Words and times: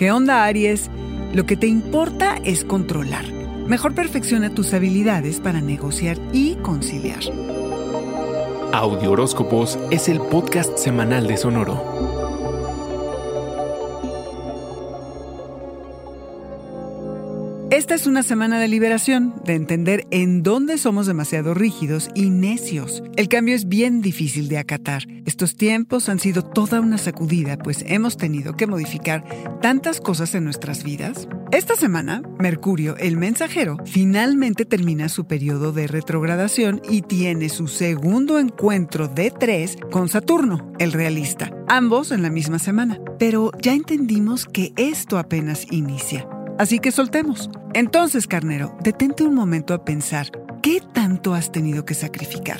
¿Qué 0.00 0.10
onda, 0.12 0.46
Aries? 0.46 0.90
Lo 1.34 1.44
que 1.44 1.58
te 1.58 1.66
importa 1.66 2.36
es 2.42 2.64
controlar. 2.64 3.30
Mejor 3.66 3.94
perfecciona 3.94 4.48
tus 4.48 4.72
habilidades 4.72 5.40
para 5.40 5.60
negociar 5.60 6.16
y 6.32 6.54
conciliar. 6.54 7.20
Audio 8.72 9.10
Horóscopos 9.10 9.78
es 9.90 10.08
el 10.08 10.18
podcast 10.18 10.78
semanal 10.78 11.26
de 11.26 11.36
Sonoro. 11.36 12.19
Esta 17.70 17.94
es 17.94 18.08
una 18.08 18.24
semana 18.24 18.58
de 18.58 18.66
liberación, 18.66 19.32
de 19.44 19.54
entender 19.54 20.04
en 20.10 20.42
dónde 20.42 20.76
somos 20.76 21.06
demasiado 21.06 21.54
rígidos 21.54 22.08
y 22.16 22.28
necios. 22.28 23.00
El 23.14 23.28
cambio 23.28 23.54
es 23.54 23.68
bien 23.68 24.00
difícil 24.00 24.48
de 24.48 24.58
acatar. 24.58 25.04
Estos 25.24 25.54
tiempos 25.54 26.08
han 26.08 26.18
sido 26.18 26.42
toda 26.42 26.80
una 26.80 26.98
sacudida, 26.98 27.58
pues 27.58 27.84
hemos 27.86 28.16
tenido 28.16 28.56
que 28.56 28.66
modificar 28.66 29.24
tantas 29.62 30.00
cosas 30.00 30.34
en 30.34 30.42
nuestras 30.42 30.82
vidas. 30.82 31.28
Esta 31.52 31.76
semana, 31.76 32.22
Mercurio, 32.40 32.96
el 32.96 33.16
mensajero, 33.16 33.76
finalmente 33.84 34.64
termina 34.64 35.08
su 35.08 35.26
periodo 35.26 35.70
de 35.70 35.86
retrogradación 35.86 36.82
y 36.90 37.02
tiene 37.02 37.48
su 37.50 37.68
segundo 37.68 38.40
encuentro 38.40 39.06
de 39.06 39.30
tres 39.30 39.76
con 39.92 40.08
Saturno, 40.08 40.72
el 40.80 40.90
realista, 40.90 41.52
ambos 41.68 42.10
en 42.10 42.22
la 42.22 42.30
misma 42.30 42.58
semana. 42.58 42.98
Pero 43.20 43.52
ya 43.62 43.74
entendimos 43.74 44.44
que 44.44 44.72
esto 44.76 45.18
apenas 45.18 45.70
inicia. 45.70 46.26
Así 46.60 46.78
que 46.78 46.92
soltemos. 46.92 47.48
Entonces, 47.72 48.26
carnero, 48.26 48.76
detente 48.82 49.24
un 49.24 49.34
momento 49.34 49.72
a 49.72 49.82
pensar, 49.82 50.30
¿qué 50.62 50.82
tanto 50.92 51.32
has 51.32 51.52
tenido 51.52 51.86
que 51.86 51.94
sacrificar? 51.94 52.58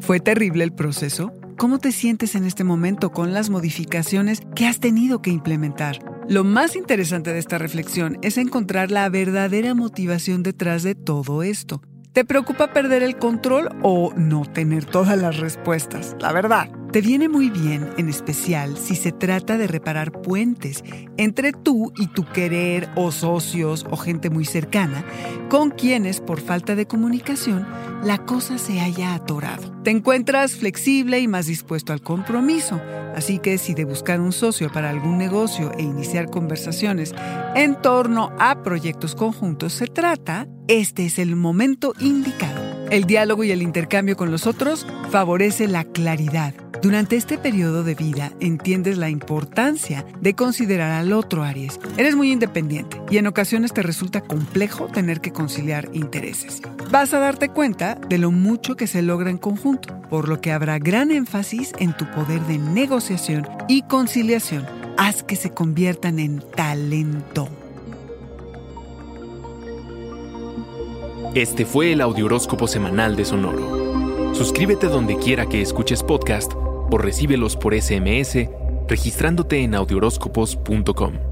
¿Fue 0.00 0.20
terrible 0.20 0.64
el 0.64 0.72
proceso? 0.72 1.34
¿Cómo 1.58 1.78
te 1.78 1.92
sientes 1.92 2.34
en 2.34 2.46
este 2.46 2.64
momento 2.64 3.10
con 3.10 3.34
las 3.34 3.50
modificaciones 3.50 4.40
que 4.56 4.66
has 4.66 4.80
tenido 4.80 5.20
que 5.20 5.28
implementar? 5.28 5.98
Lo 6.30 6.44
más 6.44 6.76
interesante 6.76 7.34
de 7.34 7.40
esta 7.40 7.58
reflexión 7.58 8.16
es 8.22 8.38
encontrar 8.38 8.90
la 8.90 9.06
verdadera 9.10 9.74
motivación 9.74 10.42
detrás 10.42 10.82
de 10.82 10.94
todo 10.94 11.42
esto. 11.42 11.82
¿Te 12.14 12.24
preocupa 12.24 12.72
perder 12.72 13.02
el 13.02 13.18
control 13.18 13.68
o 13.82 14.14
no 14.16 14.46
tener 14.46 14.86
todas 14.86 15.20
las 15.20 15.36
respuestas? 15.36 16.16
La 16.20 16.32
verdad. 16.32 16.70
Te 16.92 17.00
viene 17.00 17.30
muy 17.30 17.48
bien, 17.48 17.88
en 17.96 18.10
especial 18.10 18.76
si 18.76 18.96
se 18.96 19.12
trata 19.12 19.56
de 19.56 19.66
reparar 19.66 20.12
puentes 20.12 20.84
entre 21.16 21.52
tú 21.52 21.90
y 21.96 22.08
tu 22.08 22.26
querer 22.26 22.90
o 22.96 23.10
socios 23.12 23.86
o 23.90 23.96
gente 23.96 24.28
muy 24.28 24.44
cercana, 24.44 25.02
con 25.48 25.70
quienes 25.70 26.20
por 26.20 26.42
falta 26.42 26.74
de 26.74 26.86
comunicación 26.86 27.66
la 28.04 28.18
cosa 28.18 28.58
se 28.58 28.82
haya 28.82 29.14
atorado. 29.14 29.72
Te 29.82 29.90
encuentras 29.90 30.56
flexible 30.56 31.18
y 31.18 31.28
más 31.28 31.46
dispuesto 31.46 31.94
al 31.94 32.02
compromiso, 32.02 32.78
así 33.16 33.38
que 33.38 33.56
si 33.56 33.72
de 33.72 33.86
buscar 33.86 34.20
un 34.20 34.32
socio 34.32 34.70
para 34.70 34.90
algún 34.90 35.16
negocio 35.16 35.72
e 35.78 35.82
iniciar 35.82 36.28
conversaciones 36.28 37.14
en 37.54 37.74
torno 37.80 38.32
a 38.38 38.62
proyectos 38.62 39.14
conjuntos 39.14 39.72
se 39.72 39.86
trata, 39.86 40.46
este 40.68 41.06
es 41.06 41.18
el 41.18 41.36
momento 41.36 41.94
indicado. 42.00 42.60
El 42.90 43.04
diálogo 43.04 43.44
y 43.44 43.50
el 43.50 43.62
intercambio 43.62 44.14
con 44.14 44.30
los 44.30 44.46
otros 44.46 44.86
favorece 45.10 45.68
la 45.68 45.84
claridad 45.84 46.52
durante 46.82 47.14
este 47.14 47.38
periodo 47.38 47.84
de 47.84 47.94
vida 47.94 48.32
entiendes 48.40 48.98
la 48.98 49.08
importancia 49.08 50.04
de 50.20 50.34
considerar 50.34 50.90
al 50.90 51.12
otro 51.12 51.44
Aries. 51.44 51.78
Eres 51.96 52.16
muy 52.16 52.32
independiente 52.32 53.00
y 53.08 53.18
en 53.18 53.28
ocasiones 53.28 53.72
te 53.72 53.82
resulta 53.82 54.20
complejo 54.20 54.88
tener 54.88 55.20
que 55.20 55.32
conciliar 55.32 55.88
intereses. 55.92 56.60
Vas 56.90 57.14
a 57.14 57.20
darte 57.20 57.50
cuenta 57.50 57.94
de 57.94 58.18
lo 58.18 58.32
mucho 58.32 58.74
que 58.74 58.88
se 58.88 59.00
logra 59.00 59.30
en 59.30 59.38
conjunto, 59.38 59.94
por 60.10 60.28
lo 60.28 60.40
que 60.40 60.50
habrá 60.50 60.80
gran 60.80 61.12
énfasis 61.12 61.72
en 61.78 61.96
tu 61.96 62.04
poder 62.10 62.40
de 62.42 62.58
negociación 62.58 63.46
y 63.68 63.82
conciliación. 63.82 64.66
Haz 64.98 65.22
que 65.22 65.36
se 65.36 65.50
conviertan 65.50 66.18
en 66.18 66.42
talento. 66.56 67.48
Este 71.36 71.64
fue 71.64 71.92
el 71.92 72.00
Audioróscopo 72.00 72.66
Semanal 72.66 73.14
de 73.14 73.24
Sonoro. 73.24 74.34
Suscríbete 74.34 74.88
donde 74.88 75.16
quiera 75.16 75.46
que 75.46 75.62
escuches 75.62 76.02
podcast 76.02 76.52
o 76.92 76.98
recíbelos 76.98 77.56
por 77.56 77.74
SMS 77.74 78.48
registrándote 78.86 79.62
en 79.62 79.74
audioróscopos.com. 79.74 81.31